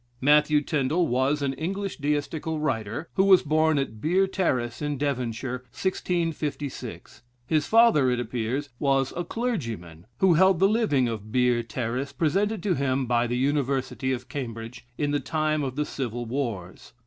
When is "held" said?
10.33-10.57